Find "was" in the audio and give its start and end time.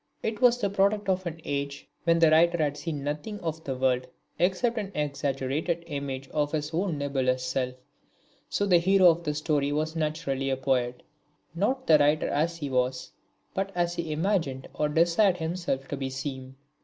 0.41-0.57, 9.71-9.95, 12.67-13.11